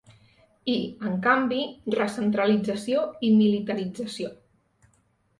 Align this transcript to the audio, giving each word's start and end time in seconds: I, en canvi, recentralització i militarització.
I, 0.75 0.75
en 1.09 1.17
canvi, 1.25 1.59
recentralització 1.95 3.03
i 3.27 3.29
militarització. 3.41 4.33